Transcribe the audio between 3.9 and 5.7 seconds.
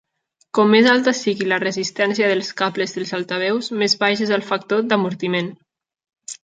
baix és el factor d'amortiment.